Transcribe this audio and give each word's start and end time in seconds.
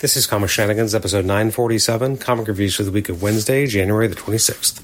This 0.00 0.16
is 0.16 0.28
Comic 0.28 0.48
Shenanigans, 0.48 0.94
episode 0.94 1.24
947, 1.24 2.18
comic 2.18 2.46
reviews 2.46 2.76
for 2.76 2.84
the 2.84 2.92
week 2.92 3.08
of 3.08 3.20
Wednesday, 3.20 3.66
January 3.66 4.06
the 4.06 4.14
26th. 4.14 4.80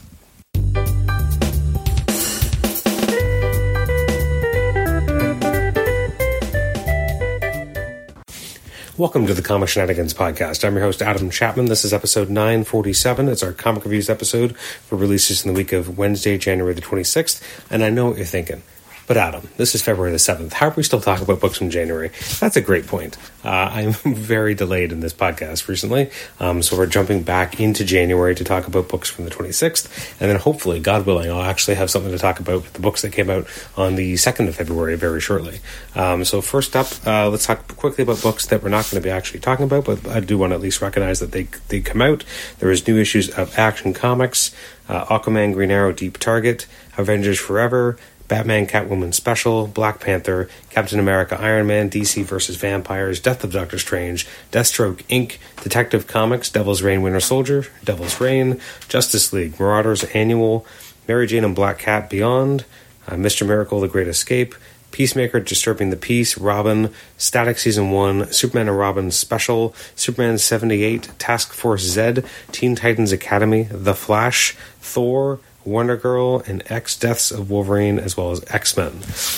Welcome 8.96 9.28
to 9.28 9.34
the 9.34 9.42
Comic 9.42 9.68
Shenanigans 9.68 10.14
podcast. 10.14 10.64
I'm 10.64 10.74
your 10.74 10.82
host, 10.82 11.00
Adam 11.00 11.30
Chapman. 11.30 11.66
This 11.66 11.84
is 11.84 11.92
episode 11.92 12.28
947. 12.28 13.28
It's 13.28 13.44
our 13.44 13.52
comic 13.52 13.84
reviews 13.84 14.10
episode 14.10 14.56
for 14.56 14.96
releases 14.96 15.44
in 15.44 15.52
the 15.52 15.56
week 15.56 15.72
of 15.72 15.96
Wednesday, 15.96 16.36
January 16.38 16.74
the 16.74 16.82
26th. 16.82 17.40
And 17.70 17.84
I 17.84 17.90
know 17.90 18.08
what 18.08 18.16
you're 18.16 18.26
thinking. 18.26 18.64
But 19.06 19.18
Adam, 19.18 19.48
this 19.58 19.74
is 19.74 19.82
February 19.82 20.12
the 20.12 20.18
7th. 20.18 20.54
How 20.54 20.68
are 20.68 20.74
we 20.74 20.82
still 20.82 21.00
talking 21.00 21.24
about 21.24 21.40
books 21.40 21.58
from 21.58 21.68
January? 21.68 22.10
That's 22.40 22.56
a 22.56 22.62
great 22.62 22.86
point. 22.86 23.18
Uh, 23.44 23.48
I'm 23.48 23.92
very 24.04 24.54
delayed 24.54 24.92
in 24.92 25.00
this 25.00 25.12
podcast 25.12 25.68
recently, 25.68 26.10
um, 26.40 26.62
so 26.62 26.76
we're 26.76 26.86
jumping 26.86 27.22
back 27.22 27.60
into 27.60 27.84
January 27.84 28.34
to 28.34 28.44
talk 28.44 28.66
about 28.66 28.88
books 28.88 29.10
from 29.10 29.26
the 29.26 29.30
26th, 29.30 30.20
and 30.20 30.30
then 30.30 30.38
hopefully, 30.38 30.80
God 30.80 31.04
willing, 31.04 31.30
I'll 31.30 31.42
actually 31.42 31.74
have 31.74 31.90
something 31.90 32.12
to 32.12 32.18
talk 32.18 32.40
about 32.40 32.62
with 32.62 32.72
the 32.72 32.80
books 32.80 33.02
that 33.02 33.12
came 33.12 33.28
out 33.28 33.46
on 33.76 33.96
the 33.96 34.14
2nd 34.14 34.48
of 34.48 34.56
February 34.56 34.96
very 34.96 35.20
shortly. 35.20 35.60
Um, 35.94 36.24
so 36.24 36.40
first 36.40 36.74
up, 36.74 36.86
uh, 37.06 37.28
let's 37.28 37.44
talk 37.44 37.76
quickly 37.76 38.02
about 38.02 38.22
books 38.22 38.46
that 38.46 38.62
we're 38.62 38.70
not 38.70 38.90
going 38.90 39.02
to 39.02 39.06
be 39.06 39.10
actually 39.10 39.40
talking 39.40 39.66
about, 39.66 39.84
but 39.84 40.06
I 40.08 40.20
do 40.20 40.38
want 40.38 40.52
to 40.52 40.54
at 40.54 40.62
least 40.62 40.80
recognize 40.80 41.20
that 41.20 41.32
they, 41.32 41.48
they 41.68 41.80
come 41.80 42.00
out. 42.00 42.24
There 42.58 42.70
is 42.70 42.86
new 42.86 42.96
issues 42.96 43.28
of 43.28 43.58
Action 43.58 43.92
Comics, 43.92 44.54
uh, 44.88 45.04
Aquaman, 45.06 45.52
Green 45.52 45.70
Arrow, 45.70 45.92
Deep 45.92 46.18
Target, 46.18 46.66
Avengers 46.96 47.38
Forever, 47.38 47.98
Batman 48.28 48.66
Catwoman 48.66 49.12
Special, 49.12 49.66
Black 49.66 50.00
Panther, 50.00 50.48
Captain 50.70 50.98
America 50.98 51.38
Iron 51.40 51.66
Man, 51.66 51.90
DC 51.90 52.24
vs. 52.24 52.56
Vampires, 52.56 53.20
Death 53.20 53.44
of 53.44 53.52
Doctor 53.52 53.78
Strange, 53.78 54.26
Deathstroke 54.50 55.02
Inc., 55.04 55.38
Detective 55.62 56.06
Comics, 56.06 56.50
Devil's 56.50 56.82
Reign 56.82 57.02
Winter 57.02 57.20
Soldier, 57.20 57.66
Devil's 57.84 58.20
Reign, 58.20 58.60
Justice 58.88 59.32
League, 59.32 59.58
Marauders 59.60 60.04
Annual, 60.04 60.66
Mary 61.06 61.26
Jane 61.26 61.44
and 61.44 61.54
Black 61.54 61.78
Cat 61.78 62.08
Beyond, 62.08 62.64
uh, 63.06 63.12
Mr. 63.12 63.46
Miracle 63.46 63.80
The 63.80 63.88
Great 63.88 64.08
Escape, 64.08 64.54
Peacemaker 64.90 65.40
Disturbing 65.40 65.90
the 65.90 65.96
Peace, 65.96 66.38
Robin, 66.38 66.94
Static 67.18 67.58
Season 67.58 67.90
1, 67.90 68.32
Superman 68.32 68.68
and 68.68 68.78
Robin 68.78 69.10
Special, 69.10 69.74
Superman 69.96 70.38
78, 70.38 71.10
Task 71.18 71.52
Force 71.52 71.82
Z, 71.82 72.22
Teen 72.52 72.76
Titans 72.76 73.10
Academy, 73.10 73.64
The 73.64 73.94
Flash, 73.94 74.56
Thor, 74.80 75.40
Wonder 75.64 75.96
Girl, 75.96 76.42
and 76.46 76.62
X 76.70 76.96
Deaths 76.96 77.30
of 77.30 77.50
Wolverine, 77.50 77.98
as 77.98 78.16
well 78.16 78.30
as 78.30 78.44
X 78.48 78.76
Men. 78.76 78.92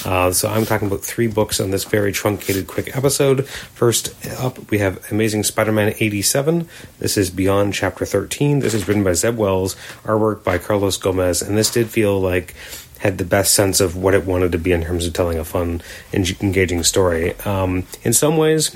Uh, 0.04 0.32
so 0.32 0.48
I'm 0.48 0.64
talking 0.64 0.88
about 0.88 1.02
three 1.02 1.26
books 1.26 1.60
on 1.60 1.70
this 1.70 1.84
very 1.84 2.12
truncated, 2.12 2.66
quick 2.66 2.96
episode. 2.96 3.46
First 3.46 4.14
up, 4.40 4.70
we 4.70 4.78
have 4.78 5.10
Amazing 5.10 5.44
Spider 5.44 5.72
Man 5.72 5.94
87. 5.98 6.68
This 6.98 7.16
is 7.16 7.30
Beyond 7.30 7.74
Chapter 7.74 8.04
13. 8.04 8.60
This 8.60 8.74
is 8.74 8.88
written 8.88 9.04
by 9.04 9.12
Zeb 9.12 9.36
Wells, 9.36 9.76
artwork 10.04 10.42
by 10.44 10.58
Carlos 10.58 10.96
Gomez, 10.96 11.42
and 11.42 11.56
this 11.56 11.70
did 11.70 11.88
feel 11.88 12.20
like 12.20 12.54
had 12.98 13.18
the 13.18 13.24
best 13.24 13.54
sense 13.54 13.80
of 13.80 13.96
what 13.96 14.14
it 14.14 14.24
wanted 14.24 14.52
to 14.52 14.58
be 14.58 14.72
in 14.72 14.82
terms 14.82 15.06
of 15.06 15.12
telling 15.12 15.38
a 15.38 15.44
fun 15.44 15.82
and 16.12 16.34
engaging 16.40 16.82
story. 16.82 17.34
Um, 17.40 17.84
in 18.02 18.12
some 18.12 18.36
ways, 18.36 18.74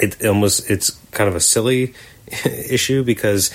it 0.00 0.24
almost 0.24 0.68
it's 0.70 0.90
kind 1.12 1.28
of 1.28 1.36
a 1.36 1.40
silly 1.40 1.94
issue 2.44 3.04
because 3.04 3.50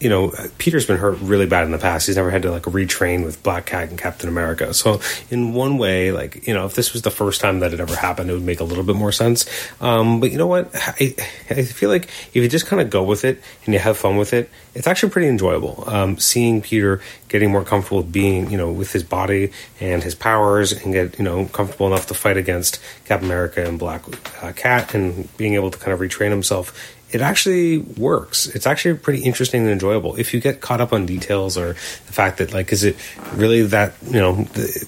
you 0.00 0.08
know, 0.08 0.32
Peter's 0.56 0.86
been 0.86 0.96
hurt 0.96 1.18
really 1.20 1.46
bad 1.46 1.64
in 1.64 1.72
the 1.72 1.78
past. 1.78 2.06
He's 2.06 2.16
never 2.16 2.30
had 2.30 2.42
to 2.42 2.50
like 2.50 2.62
retrain 2.62 3.24
with 3.24 3.42
Black 3.42 3.66
Cat 3.66 3.90
and 3.90 3.98
Captain 3.98 4.28
America. 4.28 4.72
So 4.72 5.00
in 5.30 5.52
one 5.52 5.76
way, 5.76 6.10
like 6.10 6.46
you 6.46 6.54
know, 6.54 6.64
if 6.64 6.74
this 6.74 6.94
was 6.94 7.02
the 7.02 7.10
first 7.10 7.40
time 7.40 7.60
that 7.60 7.74
it 7.74 7.80
ever 7.80 7.94
happened, 7.94 8.30
it 8.30 8.32
would 8.32 8.42
make 8.42 8.60
a 8.60 8.64
little 8.64 8.84
bit 8.84 8.96
more 8.96 9.12
sense. 9.12 9.46
Um, 9.80 10.18
but 10.18 10.32
you 10.32 10.38
know 10.38 10.46
what? 10.46 10.70
I, 10.74 11.14
I 11.50 11.62
feel 11.64 11.90
like 11.90 12.04
if 12.04 12.36
you 12.36 12.48
just 12.48 12.66
kind 12.66 12.80
of 12.80 12.88
go 12.88 13.02
with 13.02 13.24
it 13.24 13.42
and 13.66 13.74
you 13.74 13.80
have 13.80 13.98
fun 13.98 14.16
with 14.16 14.32
it, 14.32 14.48
it's 14.74 14.86
actually 14.86 15.10
pretty 15.10 15.28
enjoyable. 15.28 15.84
Um, 15.86 16.18
seeing 16.18 16.62
Peter 16.62 17.02
getting 17.28 17.50
more 17.50 17.64
comfortable 17.64 17.98
with 17.98 18.10
being, 18.10 18.50
you 18.50 18.56
know, 18.56 18.72
with 18.72 18.92
his 18.92 19.04
body 19.04 19.52
and 19.80 20.02
his 20.02 20.14
powers, 20.14 20.72
and 20.72 20.94
get 20.94 21.18
you 21.18 21.24
know 21.24 21.44
comfortable 21.46 21.86
enough 21.86 22.06
to 22.06 22.14
fight 22.14 22.38
against 22.38 22.80
Captain 23.04 23.28
America 23.28 23.64
and 23.64 23.78
Black 23.78 24.02
uh, 24.42 24.52
Cat, 24.52 24.94
and 24.94 25.34
being 25.36 25.54
able 25.54 25.70
to 25.70 25.78
kind 25.78 25.92
of 25.92 26.00
retrain 26.00 26.30
himself 26.30 26.96
it 27.12 27.20
actually 27.20 27.78
works. 27.78 28.46
It's 28.46 28.66
actually 28.66 28.98
pretty 28.98 29.24
interesting 29.24 29.62
and 29.62 29.70
enjoyable. 29.70 30.16
If 30.16 30.32
you 30.32 30.40
get 30.40 30.60
caught 30.60 30.80
up 30.80 30.92
on 30.92 31.06
details 31.06 31.58
or 31.58 31.72
the 31.72 32.12
fact 32.12 32.38
that 32.38 32.52
like, 32.52 32.72
is 32.72 32.84
it 32.84 32.96
really 33.34 33.62
that 33.62 33.94
you 34.06 34.20
know? 34.20 34.46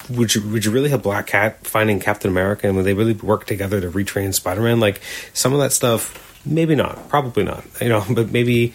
Would 0.09 0.33
you 0.35 0.47
would 0.49 0.65
you 0.65 0.71
really 0.71 0.89
have 0.89 1.03
Black 1.03 1.27
Cat 1.27 1.65
finding 1.67 1.99
Captain 1.99 2.31
America 2.31 2.67
and 2.67 2.75
would 2.77 2.85
they 2.85 2.93
really 2.93 3.13
work 3.13 3.45
together 3.45 3.81
to 3.81 3.89
retrain 3.89 4.33
Spider 4.33 4.61
Man? 4.61 4.79
Like 4.79 5.01
some 5.33 5.53
of 5.53 5.59
that 5.59 5.73
stuff, 5.73 6.41
maybe 6.45 6.75
not, 6.75 7.09
probably 7.09 7.43
not. 7.43 7.65
You 7.81 7.89
know, 7.89 8.05
but 8.09 8.31
maybe 8.31 8.73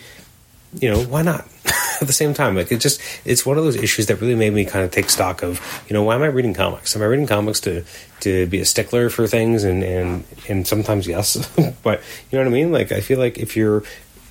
you 0.78 0.91
know 0.91 1.03
why 1.03 1.22
not? 1.22 1.47
at 2.00 2.06
the 2.06 2.12
same 2.12 2.34
time, 2.34 2.54
like 2.54 2.70
it 2.70 2.81
just 2.81 3.00
it's 3.25 3.44
one 3.44 3.59
of 3.59 3.64
those 3.64 3.76
issues 3.76 4.06
that 4.06 4.20
really 4.20 4.34
made 4.34 4.53
me 4.53 4.64
kind 4.64 4.84
of 4.84 4.91
take 4.91 5.10
stock 5.10 5.42
of 5.42 5.60
you 5.88 5.94
know 5.94 6.03
why 6.03 6.14
am 6.14 6.22
I 6.22 6.26
reading 6.26 6.54
comics? 6.54 6.94
Am 6.94 7.03
I 7.03 7.06
reading 7.06 7.26
comics 7.26 7.60
to 7.60 7.84
to 8.20 8.47
be 8.47 8.60
a 8.60 8.64
stickler 8.64 9.10
for 9.10 9.26
things 9.26 9.64
and 9.64 9.82
and 9.82 10.25
and 10.48 10.66
sometimes 10.66 11.06
yes, 11.06 11.37
but 11.82 12.03
you 12.31 12.38
know 12.38 12.44
what 12.44 12.50
I 12.50 12.54
mean? 12.54 12.72
Like 12.72 12.92
I 12.92 13.00
feel 13.00 13.19
like 13.19 13.38
if 13.38 13.56
you're 13.56 13.82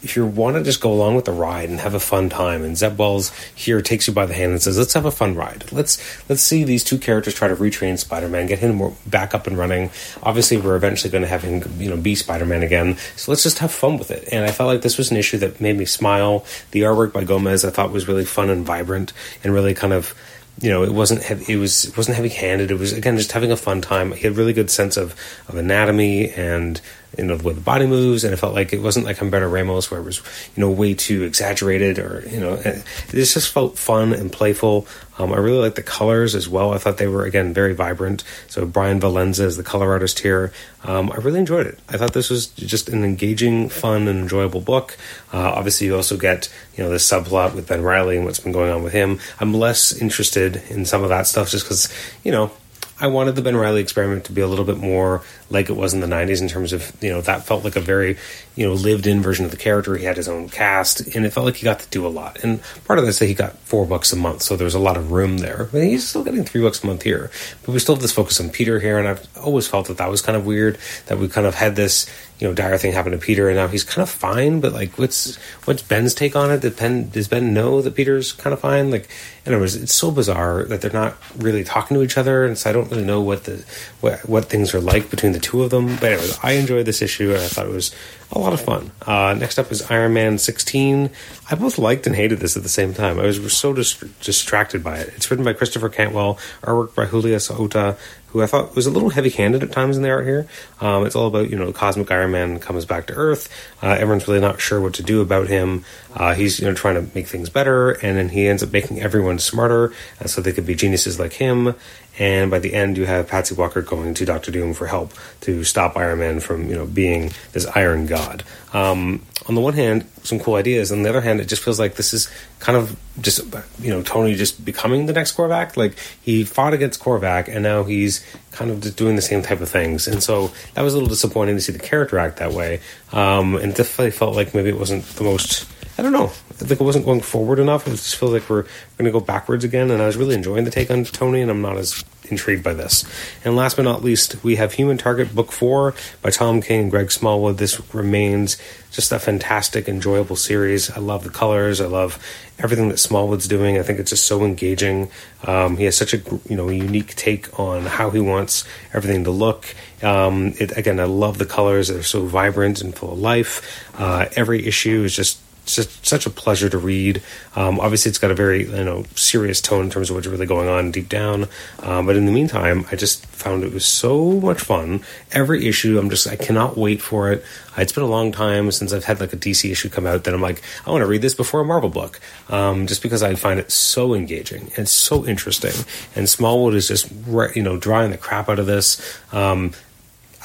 if 0.07 0.15
you 0.15 0.25
want 0.25 0.55
to 0.55 0.63
just 0.63 0.79
go 0.79 0.93
along 0.93 1.15
with 1.15 1.25
the 1.25 1.33
ride 1.33 1.69
and 1.69 1.81
have 1.81 1.93
a 1.93 1.99
fun 1.99 2.29
time, 2.29 2.63
and 2.63 2.77
Zeb 2.77 2.97
Wells 2.97 3.31
here 3.53 3.81
takes 3.81 4.07
you 4.07 4.13
by 4.13 4.25
the 4.25 4.33
hand 4.33 4.53
and 4.53 4.61
says, 4.61 4.77
"Let's 4.77 4.93
have 4.93 5.03
a 5.03 5.11
fun 5.11 5.35
ride. 5.35 5.69
Let's 5.71 5.97
let's 6.29 6.41
see 6.41 6.63
these 6.63 6.83
two 6.83 6.97
characters 6.97 7.33
try 7.33 7.49
to 7.49 7.55
retrain 7.55 7.99
Spider-Man, 7.99 8.47
get 8.47 8.59
him 8.59 8.95
back 9.05 9.35
up 9.35 9.47
and 9.47 9.57
running. 9.57 9.91
Obviously, 10.23 10.55
we're 10.55 10.77
eventually 10.77 11.11
going 11.11 11.23
to 11.23 11.27
have 11.27 11.43
him, 11.43 11.61
you 11.77 11.89
know, 11.89 11.97
be 11.97 12.15
Spider-Man 12.15 12.63
again. 12.63 12.95
So 13.17 13.31
let's 13.31 13.43
just 13.43 13.59
have 13.59 13.71
fun 13.71 13.97
with 13.97 14.09
it." 14.09 14.29
And 14.31 14.45
I 14.45 14.51
felt 14.51 14.67
like 14.67 14.81
this 14.81 14.97
was 14.97 15.11
an 15.11 15.17
issue 15.17 15.37
that 15.39 15.59
made 15.59 15.77
me 15.77 15.85
smile. 15.85 16.45
The 16.71 16.81
artwork 16.81 17.11
by 17.11 17.25
Gomez 17.25 17.65
I 17.65 17.69
thought 17.69 17.91
was 17.91 18.07
really 18.07 18.25
fun 18.25 18.49
and 18.49 18.65
vibrant, 18.65 19.11
and 19.43 19.53
really 19.53 19.73
kind 19.73 19.91
of 19.91 20.15
you 20.59 20.71
know, 20.71 20.83
it 20.83 20.91
wasn't 20.91 21.21
heavy, 21.21 21.53
it 21.53 21.57
was 21.57 21.85
it 21.85 21.97
wasn't 21.97 22.15
heavy 22.15 22.29
handed. 22.29 22.71
It 22.71 22.79
was 22.79 22.93
again 22.93 23.17
just 23.17 23.31
having 23.33 23.51
a 23.51 23.57
fun 23.57 23.81
time. 23.81 24.11
He 24.11 24.21
had 24.21 24.37
really 24.37 24.53
good 24.53 24.71
sense 24.71 24.97
of 24.97 25.15
of 25.47 25.55
anatomy 25.55 26.31
and 26.31 26.81
know 27.25 27.37
the 27.37 27.43
way 27.43 27.53
the 27.53 27.61
body 27.61 27.87
moves, 27.87 28.23
and 28.23 28.33
it 28.33 28.37
felt 28.37 28.53
like 28.53 28.73
it 28.73 28.81
wasn't 28.81 29.05
like 29.05 29.17
Humberto 29.17 29.51
Ramos 29.51 29.89
where 29.89 29.99
it 29.99 30.03
was 30.03 30.21
you 30.55 30.61
know 30.61 30.69
way 30.69 30.93
too 30.93 31.23
exaggerated 31.23 31.99
or 31.99 32.23
you 32.29 32.39
know 32.39 32.53
it 32.53 32.83
just 33.09 33.51
felt 33.51 33.77
fun 33.77 34.13
and 34.13 34.31
playful. 34.31 34.87
Um, 35.19 35.33
I 35.33 35.37
really 35.37 35.57
liked 35.57 35.75
the 35.75 35.83
colors 35.83 36.35
as 36.35 36.47
well. 36.47 36.73
I 36.73 36.77
thought 36.77 36.97
they 36.97 37.07
were 37.07 37.25
again 37.25 37.53
very 37.53 37.73
vibrant. 37.73 38.23
So 38.47 38.65
Bryan 38.65 38.99
Valenza 38.99 39.45
is 39.45 39.57
the 39.57 39.63
color 39.63 39.91
artist 39.91 40.19
here. 40.19 40.53
Um, 40.83 41.11
I 41.11 41.15
really 41.15 41.39
enjoyed 41.39 41.65
it. 41.65 41.79
I 41.89 41.97
thought 41.97 42.13
this 42.13 42.29
was 42.29 42.47
just 42.47 42.87
an 42.89 43.03
engaging, 43.03 43.69
fun, 43.69 44.07
and 44.07 44.19
enjoyable 44.19 44.61
book. 44.61 44.95
Uh, 45.33 45.51
obviously, 45.55 45.87
you 45.87 45.95
also 45.95 46.17
get 46.17 46.53
you 46.75 46.83
know 46.83 46.89
the 46.89 46.97
subplot 46.97 47.55
with 47.55 47.67
Ben 47.67 47.81
Riley 47.81 48.17
and 48.17 48.25
what's 48.25 48.39
been 48.39 48.51
going 48.51 48.71
on 48.71 48.83
with 48.83 48.93
him. 48.93 49.19
I'm 49.39 49.53
less 49.53 49.91
interested 49.91 50.57
in 50.69 50.85
some 50.85 51.03
of 51.03 51.09
that 51.09 51.27
stuff 51.27 51.49
just 51.49 51.65
because 51.65 51.91
you 52.23 52.31
know 52.31 52.51
I 52.99 53.07
wanted 53.07 53.35
the 53.35 53.43
Ben 53.43 53.55
Riley 53.55 53.81
experiment 53.81 54.25
to 54.25 54.31
be 54.31 54.41
a 54.41 54.47
little 54.47 54.65
bit 54.65 54.77
more 54.77 55.21
like 55.51 55.69
it 55.69 55.75
was 55.75 55.93
in 55.93 55.99
the 55.99 56.07
90s 56.07 56.41
in 56.41 56.47
terms 56.47 56.73
of, 56.73 56.91
you 57.01 57.11
know, 57.11 57.21
that 57.21 57.45
felt 57.45 57.63
like 57.63 57.75
a 57.75 57.79
very, 57.79 58.17
you 58.55 58.67
know, 58.67 58.73
lived 58.73 59.05
in 59.05 59.21
version 59.21 59.45
of 59.45 59.51
the 59.51 59.57
character. 59.57 59.95
He 59.95 60.05
had 60.05 60.17
his 60.17 60.27
own 60.27 60.49
cast, 60.49 61.15
and 61.15 61.23
it 61.23 61.31
felt 61.31 61.45
like 61.45 61.57
he 61.57 61.63
got 61.63 61.79
to 61.79 61.89
do 61.89 62.07
a 62.07 62.09
lot. 62.09 62.43
And 62.43 62.59
part 62.85 62.97
of 62.97 63.05
that 63.05 63.09
is 63.09 63.19
that 63.19 63.27
he 63.27 63.35
got 63.35 63.57
four 63.59 63.85
bucks 63.85 64.11
a 64.13 64.15
month, 64.15 64.41
so 64.41 64.55
there's 64.55 64.73
a 64.73 64.79
lot 64.79 64.97
of 64.97 65.11
room 65.11 65.37
there. 65.37 65.69
But 65.71 65.83
he's 65.83 66.07
still 66.07 66.23
getting 66.23 66.43
three 66.43 66.61
bucks 66.61 66.83
a 66.83 66.87
month 66.87 67.03
here. 67.03 67.29
But 67.63 67.73
we 67.73 67.79
still 67.79 67.95
have 67.95 68.01
this 68.01 68.13
focus 68.13 68.39
on 68.41 68.49
Peter 68.49 68.79
here, 68.79 68.97
and 68.97 69.07
I've 69.07 69.27
always 69.37 69.67
felt 69.67 69.87
that 69.87 69.97
that 69.97 70.09
was 70.09 70.23
kind 70.23 70.35
of 70.35 70.45
weird 70.45 70.79
that 71.05 71.19
we 71.19 71.27
kind 71.27 71.45
of 71.45 71.53
had 71.53 71.75
this, 71.75 72.07
you 72.39 72.47
know, 72.47 72.53
dire 72.53 72.77
thing 72.77 72.93
happened 72.93 73.19
to 73.19 73.25
Peter, 73.25 73.49
and 73.49 73.57
now 73.57 73.67
he's 73.67 73.83
kind 73.83 74.03
of 74.03 74.09
fine. 74.09 74.59
But 74.59 74.73
like, 74.73 74.97
what's 74.97 75.37
what's 75.65 75.81
Ben's 75.81 76.13
take 76.13 76.35
on 76.35 76.51
it? 76.51 76.61
Did 76.61 76.77
Ben 76.77 77.09
does 77.09 77.27
Ben 77.27 77.53
know 77.53 77.81
that 77.81 77.95
Peter's 77.95 78.31
kind 78.31 78.53
of 78.53 78.59
fine? 78.59 78.91
Like, 78.91 79.09
anyways, 79.45 79.75
it's 79.75 79.93
so 79.93 80.11
bizarre 80.11 80.63
that 80.65 80.81
they're 80.81 80.91
not 80.91 81.17
really 81.35 81.63
talking 81.63 81.95
to 81.97 82.03
each 82.03 82.17
other, 82.17 82.45
and 82.45 82.57
so 82.57 82.69
I 82.69 82.73
don't 82.73 82.91
really 82.91 83.05
know 83.05 83.21
what 83.21 83.45
the 83.45 83.65
what 84.01 84.19
what 84.29 84.45
things 84.45 84.75
are 84.75 84.81
like 84.81 85.09
between 85.09 85.31
the 85.31 85.39
two 85.39 85.63
of 85.63 85.71
them. 85.71 85.95
But 85.95 86.11
anyways, 86.13 86.37
I 86.43 86.51
enjoyed 86.53 86.85
this 86.85 87.01
issue, 87.01 87.31
and 87.31 87.41
I 87.41 87.47
thought 87.47 87.65
it 87.65 87.73
was 87.73 87.93
a 88.31 88.39
lot 88.39 88.53
of 88.53 88.61
fun. 88.61 88.91
Uh, 89.01 89.35
next 89.37 89.57
up 89.57 89.71
is 89.71 89.81
Iron 89.89 90.13
Man 90.13 90.37
16. 90.37 91.09
I 91.49 91.55
both 91.55 91.77
liked 91.77 92.05
and 92.05 92.15
hated 92.15 92.39
this 92.39 92.57
at 92.57 92.63
the 92.63 92.69
same 92.69 92.93
time. 92.93 93.19
I 93.19 93.23
was 93.23 93.55
so 93.55 93.73
dis- 93.73 93.95
distracted 94.21 94.83
by 94.83 94.97
it. 94.97 95.13
It's 95.15 95.31
written 95.31 95.45
by 95.45 95.53
Christopher 95.53 95.89
Cantwell, 95.89 96.37
artwork 96.61 96.93
by 96.93 97.05
Julius 97.05 97.47
Ohta, 97.47 97.97
who 98.37 98.43
I 98.43 98.47
thought 98.47 98.69
it 98.69 98.75
was 98.75 98.85
a 98.85 98.91
little 98.91 99.09
heavy-handed 99.09 99.63
at 99.63 99.71
times 99.71 99.97
in 99.97 100.03
the 100.03 100.11
art 100.11 100.25
here. 100.25 100.47
Um, 100.79 101.05
it's 101.07 101.15
all 101.15 101.27
about 101.27 101.49
you 101.49 101.57
know 101.57 101.73
cosmic 101.73 102.11
Iron 102.11 102.31
Man 102.31 102.59
comes 102.59 102.85
back 102.85 103.07
to 103.07 103.13
Earth. 103.13 103.49
Uh, 103.81 103.87
everyone's 103.87 104.27
really 104.27 104.39
not 104.39 104.61
sure 104.61 104.79
what 104.79 104.93
to 104.95 105.03
do 105.03 105.21
about 105.21 105.47
him. 105.47 105.83
Uh, 106.15 106.35
he's 106.35 106.59
you 106.59 106.67
know 106.67 106.73
trying 106.73 106.95
to 106.95 107.15
make 107.15 107.27
things 107.27 107.49
better, 107.49 107.91
and 107.91 108.17
then 108.17 108.29
he 108.29 108.47
ends 108.47 108.61
up 108.61 108.71
making 108.71 109.01
everyone 109.01 109.39
smarter, 109.39 109.91
uh, 110.21 110.27
so 110.27 110.39
they 110.41 110.51
could 110.51 110.67
be 110.67 110.75
geniuses 110.75 111.19
like 111.19 111.33
him. 111.33 111.73
And 112.19 112.49
by 112.49 112.59
the 112.59 112.73
end, 112.73 112.97
you 112.97 113.05
have 113.05 113.27
Patsy 113.27 113.53
Walker 113.53 113.81
going 113.81 114.13
to 114.15 114.25
Doctor 114.25 114.51
Doom 114.51 114.73
for 114.73 114.87
help 114.87 115.13
to 115.41 115.63
stop 115.63 115.95
Iron 115.95 116.19
Man 116.19 116.39
from 116.39 116.69
you 116.69 116.75
know 116.75 116.85
being 116.85 117.31
this 117.53 117.65
Iron 117.67 118.05
God. 118.05 118.43
Um, 118.73 119.23
on 119.47 119.55
the 119.55 119.61
one 119.61 119.73
hand, 119.73 120.05
some 120.23 120.39
cool 120.39 120.55
ideas. 120.55 120.91
On 120.91 121.03
the 121.03 121.09
other 121.09 121.21
hand, 121.21 121.39
it 121.39 121.45
just 121.45 121.63
feels 121.63 121.79
like 121.79 121.95
this 121.95 122.13
is 122.13 122.29
kind 122.59 122.77
of 122.77 122.97
just 123.21 123.41
you 123.79 123.91
know 123.91 124.01
Tony 124.01 124.35
just 124.35 124.63
becoming 124.65 125.05
the 125.05 125.13
next 125.13 125.37
Korvac. 125.37 125.77
Like 125.77 125.97
he 126.21 126.43
fought 126.43 126.73
against 126.73 127.01
Korvac, 127.01 127.47
and 127.47 127.63
now 127.63 127.83
he's 127.83 128.25
kind 128.51 128.71
of 128.71 128.81
just 128.81 128.97
doing 128.97 129.15
the 129.15 129.21
same 129.21 129.43
type 129.43 129.61
of 129.61 129.69
things. 129.69 130.07
And 130.07 130.21
so 130.23 130.51
that 130.73 130.81
was 130.81 130.93
a 130.93 130.97
little 130.97 131.09
disappointing 131.09 131.55
to 131.55 131.61
see 131.61 131.71
the 131.71 131.79
character 131.79 132.17
act 132.17 132.37
that 132.37 132.51
way. 132.51 132.81
Um, 133.11 133.55
and 133.55 133.73
definitely 133.75 134.11
felt 134.11 134.35
like 134.35 134.53
maybe 134.53 134.69
it 134.69 134.77
wasn't 134.77 135.05
the 135.05 135.23
most. 135.23 135.67
I 135.97 136.03
don't 136.03 136.13
know. 136.13 136.25
I 136.25 136.53
think 136.53 136.79
it 136.79 136.83
wasn't 136.83 137.05
going 137.05 137.21
forward 137.21 137.57
enough. 137.57 137.87
It 137.87 137.91
just 137.91 138.17
feels 138.17 138.31
like 138.31 138.49
we're 138.49 138.63
going 138.97 139.05
to 139.05 139.11
go 139.11 139.19
backwards 139.19 139.63
again. 139.63 139.89
And 139.89 140.01
I 140.01 140.05
was 140.05 140.15
really 140.15 140.35
enjoying 140.35 140.63
the 140.63 140.71
take 140.71 140.91
on 140.91 141.03
Tony, 141.05 141.41
and 141.41 141.49
I'm 141.49 141.61
not 141.61 141.77
as 141.77 142.03
intrigued 142.29 142.63
by 142.63 142.73
this. 142.73 143.03
And 143.43 143.55
last 143.55 143.77
but 143.77 143.83
not 143.83 144.03
least, 144.03 144.43
we 144.43 144.57
have 144.57 144.73
Human 144.73 144.97
Target 144.97 145.33
Book 145.33 145.51
4 145.51 145.95
by 146.21 146.29
Tom 146.29 146.61
King 146.61 146.81
and 146.81 146.91
Greg 146.91 147.11
Smallwood. 147.11 147.57
This 147.57 147.81
remains 147.93 148.57
just 148.91 149.11
a 149.11 149.19
fantastic, 149.19 149.87
enjoyable 149.87 150.35
series. 150.35 150.89
I 150.91 150.99
love 150.99 151.23
the 151.23 151.29
colors. 151.29 151.81
I 151.81 151.87
love 151.87 152.23
everything 152.59 152.89
that 152.89 152.97
Smallwood's 152.97 153.47
doing. 153.47 153.77
I 153.77 153.83
think 153.83 153.99
it's 153.99 154.11
just 154.11 154.25
so 154.25 154.43
engaging. 154.43 155.09
Um, 155.45 155.77
he 155.77 155.85
has 155.85 155.97
such 155.97 156.13
a 156.13 156.17
you 156.47 156.55
know 156.55 156.69
unique 156.69 157.15
take 157.15 157.59
on 157.59 157.85
how 157.85 158.09
he 158.09 158.19
wants 158.19 158.65
everything 158.93 159.23
to 159.23 159.31
look. 159.31 159.73
Um, 160.03 160.53
it, 160.59 160.77
again, 160.77 160.99
I 160.99 161.05
love 161.05 161.37
the 161.37 161.45
colors. 161.45 161.87
They're 161.87 162.03
so 162.03 162.25
vibrant 162.25 162.81
and 162.81 162.95
full 162.95 163.13
of 163.13 163.19
life. 163.19 163.83
Uh, 163.99 164.27
every 164.35 164.65
issue 164.65 165.03
is 165.03 165.15
just 165.15 165.39
just 165.75 166.05
such 166.05 166.25
a 166.25 166.29
pleasure 166.29 166.69
to 166.69 166.77
read. 166.77 167.21
Um, 167.55 167.79
obviously, 167.79 168.09
it's 168.09 168.19
got 168.19 168.31
a 168.31 168.35
very 168.35 168.65
you 168.65 168.83
know 168.83 169.05
serious 169.15 169.61
tone 169.61 169.85
in 169.85 169.89
terms 169.89 170.09
of 170.09 170.15
what's 170.15 170.27
really 170.27 170.45
going 170.45 170.67
on 170.67 170.91
deep 170.91 171.09
down. 171.09 171.47
Um, 171.79 172.05
but 172.05 172.15
in 172.15 172.25
the 172.25 172.31
meantime, 172.31 172.85
I 172.91 172.95
just 172.95 173.25
found 173.25 173.63
it 173.63 173.73
was 173.73 173.85
so 173.85 174.39
much 174.39 174.59
fun. 174.61 175.01
Every 175.31 175.67
issue, 175.67 175.99
I'm 175.99 176.09
just 176.09 176.27
I 176.27 176.35
cannot 176.35 176.77
wait 176.77 177.01
for 177.01 177.31
it. 177.31 177.43
It's 177.77 177.91
been 177.91 178.03
a 178.03 178.07
long 178.07 178.31
time 178.31 178.71
since 178.71 178.91
I've 178.91 179.05
had 179.05 179.19
like 179.19 179.33
a 179.33 179.37
DC 179.37 179.69
issue 179.69 179.89
come 179.89 180.07
out 180.07 180.23
that 180.23 180.33
I'm 180.33 180.41
like 180.41 180.61
I 180.85 180.91
want 180.91 181.01
to 181.03 181.07
read 181.07 181.21
this 181.21 181.35
before 181.35 181.61
a 181.61 181.65
Marvel 181.65 181.89
book, 181.89 182.19
um, 182.49 182.87
just 182.87 183.03
because 183.03 183.21
I 183.23 183.35
find 183.35 183.59
it 183.59 183.71
so 183.71 184.13
engaging 184.13 184.71
and 184.77 184.89
so 184.89 185.25
interesting. 185.25 185.73
And 186.15 186.27
Smallwood 186.27 186.73
is 186.73 186.87
just 186.87 187.11
you 187.55 187.63
know 187.63 187.77
drawing 187.77 188.11
the 188.11 188.17
crap 188.17 188.49
out 188.49 188.59
of 188.59 188.65
this. 188.65 189.01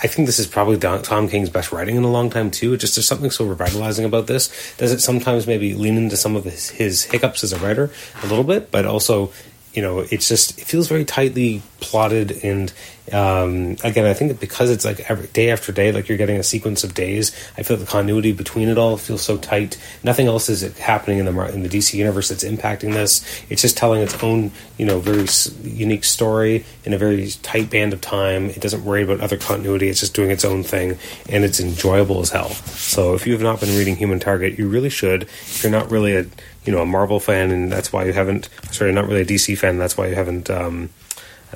I 0.02 0.08
think 0.08 0.26
this 0.26 0.40
is 0.40 0.48
probably 0.48 0.78
Tom 0.78 1.28
King's 1.28 1.48
best 1.48 1.70
writing 1.70 1.94
in 1.94 2.02
a 2.02 2.10
long 2.10 2.28
time 2.28 2.50
too. 2.50 2.76
just 2.76 2.96
there's 2.96 3.06
something 3.06 3.30
so 3.30 3.44
revitalizing 3.44 4.04
about 4.04 4.26
this. 4.26 4.74
Does 4.76 4.90
it 4.90 5.00
sometimes 5.00 5.46
maybe 5.46 5.74
lean 5.74 5.96
into 5.96 6.16
some 6.16 6.34
of 6.34 6.44
his, 6.44 6.70
his 6.70 7.04
hiccups 7.04 7.44
as 7.44 7.52
a 7.52 7.58
writer 7.58 7.90
a 8.22 8.26
little 8.26 8.42
bit, 8.42 8.72
but 8.72 8.84
also 8.84 9.32
you 9.72 9.80
know, 9.80 10.00
it's 10.00 10.28
just 10.28 10.58
it 10.58 10.64
feels 10.64 10.88
very 10.88 11.04
tightly 11.04 11.62
plotted, 11.80 12.44
and 12.44 12.72
um, 13.10 13.76
again, 13.82 14.04
I 14.04 14.14
think 14.14 14.38
because 14.38 14.70
it's 14.70 14.84
like 14.84 15.10
every 15.10 15.26
day 15.28 15.50
after 15.50 15.72
day, 15.72 15.92
like 15.92 16.08
you're 16.08 16.18
getting 16.18 16.36
a 16.36 16.42
sequence 16.42 16.84
of 16.84 16.94
days. 16.94 17.32
I 17.56 17.62
feel 17.62 17.76
the 17.76 17.86
continuity 17.86 18.32
between 18.32 18.68
it 18.68 18.76
all 18.76 18.96
feels 18.96 19.22
so 19.22 19.38
tight. 19.38 19.78
Nothing 20.04 20.26
else 20.26 20.48
is 20.48 20.60
happening 20.78 21.18
in 21.18 21.24
the 21.24 21.54
in 21.54 21.62
the 21.62 21.68
DC 21.70 21.94
universe 21.94 22.28
that's 22.28 22.44
impacting 22.44 22.92
this. 22.92 23.24
It's 23.48 23.62
just 23.62 23.76
telling 23.76 24.02
its 24.02 24.22
own, 24.22 24.52
you 24.76 24.84
know, 24.84 25.00
very 25.00 25.26
unique 25.62 26.04
story 26.04 26.64
in 26.84 26.92
a 26.92 26.98
very 26.98 27.30
tight 27.42 27.70
band 27.70 27.94
of 27.94 28.00
time. 28.02 28.50
It 28.50 28.60
doesn't 28.60 28.84
worry 28.84 29.02
about 29.02 29.20
other 29.20 29.38
continuity. 29.38 29.88
It's 29.88 30.00
just 30.00 30.14
doing 30.14 30.30
its 30.30 30.44
own 30.44 30.62
thing, 30.62 30.98
and 31.30 31.44
it's 31.44 31.60
enjoyable 31.60 32.20
as 32.20 32.30
hell. 32.30 32.50
So 32.50 33.14
if 33.14 33.26
you 33.26 33.32
have 33.32 33.42
not 33.42 33.58
been 33.58 33.76
reading 33.76 33.96
Human 33.96 34.20
Target, 34.20 34.58
you 34.58 34.68
really 34.68 34.90
should. 34.90 35.22
If 35.22 35.62
you're 35.62 35.72
not 35.72 35.90
really 35.90 36.14
a 36.14 36.26
you 36.64 36.72
know 36.72 36.82
a 36.82 36.86
Marvel 36.86 37.20
fan, 37.20 37.50
and 37.50 37.70
that's 37.70 37.92
why 37.92 38.04
you 38.04 38.12
haven't. 38.12 38.48
Sorry, 38.70 38.92
not 38.92 39.06
really 39.06 39.22
a 39.22 39.26
DC 39.26 39.58
fan. 39.58 39.78
That's 39.78 39.96
why 39.96 40.08
you 40.08 40.14
haven't 40.14 40.50
um, 40.50 40.90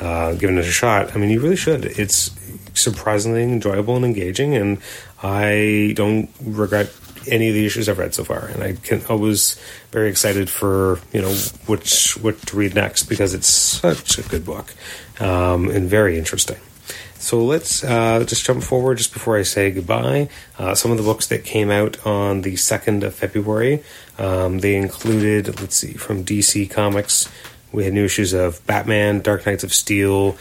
uh, 0.00 0.34
given 0.34 0.58
it 0.58 0.64
a 0.64 0.70
shot. 0.70 1.14
I 1.14 1.18
mean, 1.18 1.30
you 1.30 1.40
really 1.40 1.56
should. 1.56 1.84
It's 1.84 2.30
surprisingly 2.74 3.42
enjoyable 3.42 3.96
and 3.96 4.04
engaging, 4.04 4.54
and 4.54 4.78
I 5.22 5.92
don't 5.96 6.28
regret 6.42 6.92
any 7.28 7.48
of 7.48 7.54
the 7.54 7.66
issues 7.66 7.88
I've 7.88 7.98
read 7.98 8.14
so 8.14 8.24
far. 8.24 8.46
And 8.46 8.62
I 8.62 8.72
can 8.74 9.02
I 9.08 9.14
was 9.14 9.60
very 9.90 10.08
excited 10.10 10.48
for 10.50 11.00
you 11.12 11.22
know 11.22 11.32
which 11.66 12.16
what 12.18 12.40
to 12.46 12.56
read 12.56 12.74
next 12.74 13.04
because 13.04 13.34
it's 13.34 13.48
such 13.48 14.18
a 14.18 14.22
good 14.22 14.44
book 14.44 14.74
um, 15.20 15.68
and 15.68 15.88
very 15.88 16.18
interesting. 16.18 16.58
So 17.18 17.44
let's 17.44 17.82
uh, 17.82 18.24
just 18.24 18.44
jump 18.44 18.62
forward 18.62 18.98
just 18.98 19.12
before 19.12 19.36
I 19.36 19.42
say 19.42 19.70
goodbye. 19.70 20.28
Uh, 20.58 20.74
some 20.74 20.90
of 20.90 20.96
the 20.96 21.02
books 21.02 21.26
that 21.28 21.44
came 21.44 21.70
out 21.70 22.04
on 22.06 22.42
the 22.42 22.54
2nd 22.54 23.02
of 23.02 23.14
February, 23.14 23.82
um, 24.18 24.58
they 24.58 24.76
included, 24.76 25.60
let's 25.60 25.76
see, 25.76 25.94
from 25.94 26.24
DC 26.24 26.70
Comics, 26.70 27.28
we 27.72 27.84
had 27.84 27.92
new 27.92 28.04
issues 28.04 28.32
of 28.32 28.64
Batman, 28.66 29.20
Dark 29.20 29.44
Knights 29.44 29.64
of 29.64 29.74
Steel, 29.74 30.36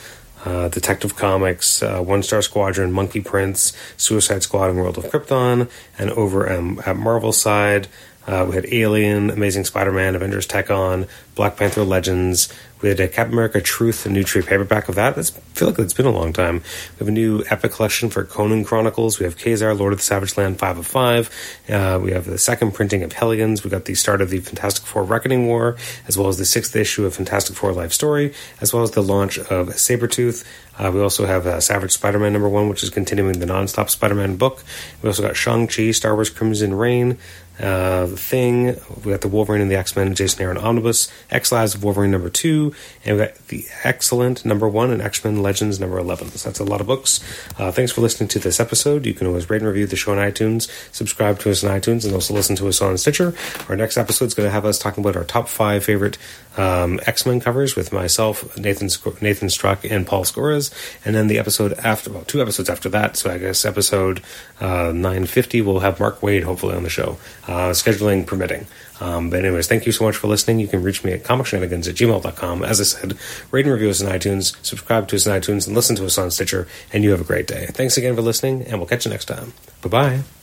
uh, 0.45 0.69
Detective 0.69 1.15
Comics, 1.15 1.81
uh, 1.81 2.01
One 2.01 2.23
Star 2.23 2.41
Squadron, 2.41 2.91
Monkey 2.91 3.19
Prince, 3.19 3.73
Suicide 3.97 4.43
Squad, 4.43 4.69
and 4.69 4.77
World 4.79 4.97
of 4.97 5.05
Krypton. 5.05 5.69
And 5.97 6.11
over 6.11 6.49
um, 6.51 6.81
at 6.85 6.95
Marvel 6.95 7.31
side, 7.33 7.87
uh, 8.27 8.45
we 8.47 8.55
had 8.55 8.65
Alien, 8.71 9.29
Amazing 9.29 9.65
Spider 9.65 9.91
Man, 9.91 10.15
Avengers 10.15 10.45
Tech 10.45 10.69
On, 10.71 11.07
Black 11.35 11.57
Panther 11.57 11.83
Legends, 11.83 12.51
we 12.85 12.89
had 12.89 12.99
a 12.99 13.07
Captain 13.07 13.33
America 13.33 13.59
Truth, 13.59 14.05
a 14.05 14.09
new 14.09 14.23
trade 14.23 14.45
paperback 14.45 14.89
of 14.89 14.93
that. 14.93 15.15
That's, 15.15 15.35
I 15.35 15.39
feel 15.55 15.69
like 15.69 15.79
it's 15.79 15.95
been 15.95 16.05
a 16.05 16.11
long 16.11 16.33
time. 16.33 16.57
We 16.57 16.99
have 16.99 17.07
a 17.07 17.11
new 17.11 17.43
epic 17.49 17.71
collection 17.71 18.11
for 18.11 18.23
Conan 18.23 18.63
Chronicles. 18.63 19.17
We 19.17 19.25
have 19.25 19.39
Ka-Zar, 19.39 19.73
Lord 19.73 19.91
of 19.91 19.97
the 19.97 20.05
Savage 20.05 20.37
Land 20.37 20.59
5 20.59 20.77
of 20.77 20.85
5. 20.85 21.29
Uh, 21.67 21.99
we 21.99 22.11
have 22.11 22.25
the 22.25 22.37
second 22.37 22.75
printing 22.75 23.01
of 23.01 23.11
Hellions. 23.11 23.63
We 23.63 23.71
got 23.71 23.85
the 23.85 23.95
start 23.95 24.21
of 24.21 24.29
the 24.29 24.39
Fantastic 24.39 24.85
Four 24.85 25.03
Reckoning 25.03 25.47
War, 25.47 25.77
as 26.07 26.15
well 26.15 26.27
as 26.27 26.37
the 26.37 26.45
sixth 26.45 26.75
issue 26.75 27.07
of 27.07 27.15
Fantastic 27.15 27.55
Four 27.55 27.73
Life 27.73 27.91
Story, 27.91 28.35
as 28.61 28.71
well 28.71 28.83
as 28.83 28.91
the 28.91 29.01
launch 29.01 29.39
of 29.39 29.69
Sabretooth. 29.69 30.45
Uh, 30.77 30.91
we 30.93 31.01
also 31.01 31.25
have 31.25 31.47
uh, 31.47 31.59
Savage 31.59 31.91
Spider 31.91 32.19
Man 32.19 32.33
number 32.33 32.49
one, 32.49 32.69
which 32.69 32.83
is 32.83 32.89
continuing 32.91 33.39
the 33.39 33.45
non-stop 33.45 33.89
Spider 33.89 34.15
Man 34.15 34.35
book. 34.35 34.63
We 35.01 35.07
also 35.07 35.23
got 35.23 35.35
Shang-Chi, 35.35 35.91
Star 35.91 36.13
Wars 36.13 36.29
Crimson 36.29 36.75
Reign, 36.75 37.17
uh, 37.59 38.05
The 38.05 38.17
Thing. 38.17 38.75
We 39.03 39.11
got 39.11 39.21
the 39.21 39.27
Wolverine 39.27 39.61
and 39.61 39.71
the 39.71 39.75
X 39.75 39.95
Men, 39.95 40.13
Jason 40.15 40.41
Aaron 40.41 40.57
Omnibus, 40.57 41.11
X 41.29 41.51
Lives 41.51 41.75
of 41.75 41.83
Wolverine 41.83 42.11
number 42.11 42.29
two, 42.29 42.73
and 43.03 43.17
we 43.17 43.25
got 43.25 43.35
the 43.47 43.65
X-Cellent 43.83 44.45
number 44.45 44.67
one 44.67 44.91
and 44.91 45.01
X 45.01 45.23
Men 45.23 45.41
Legends 45.41 45.79
number 45.79 45.97
11. 45.97 46.29
So 46.31 46.49
that's 46.49 46.59
a 46.59 46.63
lot 46.63 46.81
of 46.81 46.87
books. 46.87 47.19
Uh, 47.57 47.71
thanks 47.71 47.91
for 47.91 48.01
listening 48.01 48.27
to 48.29 48.39
this 48.39 48.59
episode. 48.59 49.05
You 49.05 49.13
can 49.13 49.27
always 49.27 49.49
rate 49.49 49.61
and 49.61 49.67
review 49.67 49.87
the 49.87 49.95
show 49.95 50.11
on 50.11 50.17
iTunes, 50.17 50.69
subscribe 50.91 51.39
to 51.39 51.51
us 51.51 51.63
on 51.63 51.71
iTunes, 51.79 52.05
and 52.05 52.13
also 52.13 52.33
listen 52.33 52.55
to 52.57 52.67
us 52.67 52.81
on 52.81 52.97
Stitcher. 52.97 53.33
Our 53.69 53.75
next 53.75 53.97
episode 53.97 54.25
is 54.25 54.33
going 54.33 54.47
to 54.47 54.51
have 54.51 54.65
us 54.65 54.79
talking 54.79 55.03
about 55.03 55.15
our 55.15 55.23
top 55.23 55.47
five 55.47 55.83
favorite 55.83 56.17
um, 56.57 56.99
X 57.05 57.25
Men 57.25 57.39
covers 57.39 57.75
with 57.75 57.91
myself, 57.91 58.57
Nathan 58.57 58.89
Nathan 59.21 59.49
Struck, 59.49 59.83
and 59.83 60.07
Paul 60.07 60.23
Scores. 60.23 60.71
And 61.03 61.15
then 61.15 61.27
the 61.27 61.37
episode 61.37 61.73
after, 61.73 62.11
well, 62.11 62.23
two 62.23 62.41
episodes 62.41 62.69
after 62.69 62.89
that, 62.89 63.17
so 63.17 63.31
I 63.31 63.37
guess 63.37 63.65
episode 63.65 64.21
uh, 64.59 64.91
950, 64.93 65.61
we'll 65.61 65.79
have 65.79 65.99
Mark 65.99 66.21
Waid 66.21 66.43
hopefully 66.43 66.75
on 66.75 66.83
the 66.83 66.89
show, 66.89 67.17
uh, 67.47 67.71
scheduling 67.71 68.25
permitting. 68.25 68.67
Um, 68.99 69.29
but 69.29 69.43
anyways, 69.43 69.67
thank 69.67 69.85
you 69.85 69.91
so 69.91 70.05
much 70.05 70.15
for 70.15 70.27
listening. 70.27 70.59
You 70.59 70.67
can 70.67 70.81
reach 70.81 71.03
me 71.03 71.11
at 71.11 71.23
comicshenanigans 71.23 71.87
at 71.89 71.95
gmail.com. 71.95 72.63
As 72.63 72.79
I 72.79 72.83
said, 72.83 73.17
rate 73.51 73.65
and 73.65 73.73
review 73.73 73.89
us 73.89 74.01
on 74.01 74.11
iTunes, 74.11 74.55
subscribe 74.65 75.07
to 75.09 75.15
us 75.15 75.27
on 75.27 75.39
iTunes, 75.39 75.67
and 75.67 75.75
listen 75.75 75.95
to 75.97 76.05
us 76.05 76.17
on 76.17 76.31
Stitcher, 76.31 76.67
and 76.93 77.03
you 77.03 77.11
have 77.11 77.21
a 77.21 77.25
great 77.25 77.47
day. 77.47 77.67
Thanks 77.67 77.97
again 77.97 78.15
for 78.15 78.21
listening, 78.21 78.63
and 78.63 78.79
we'll 78.79 78.87
catch 78.87 79.05
you 79.05 79.11
next 79.11 79.25
time. 79.25 79.53
Bye-bye. 79.81 80.34